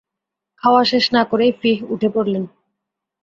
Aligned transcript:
খাওয়া 0.63 0.83
শেষ 0.83 1.05
না 1.13 1.21
করেই 1.23 1.51
ফিহ 1.61 1.77
উঠে 1.89 2.09
পড়লেন। 2.09 2.43